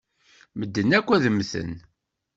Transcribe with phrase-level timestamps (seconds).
[0.59, 1.71] Medden akk ad mmten.